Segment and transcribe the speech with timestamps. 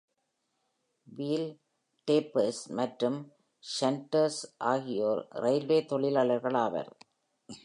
[1.07, 1.49] Wheel
[2.07, 3.19] tappers, மற்றும்
[3.63, 4.41] shunters
[4.73, 6.91] ஆகியோர் railway தொழிலாளர்கள் ஆவர்.